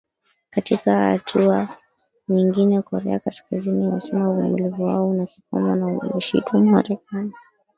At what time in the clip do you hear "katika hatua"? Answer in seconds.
0.49-1.77